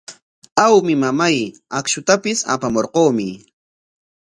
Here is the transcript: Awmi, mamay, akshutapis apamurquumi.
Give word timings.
Awmi, 0.63 0.93
mamay, 1.03 1.37
akshutapis 1.79 2.39
apamurquumi. 2.53 3.29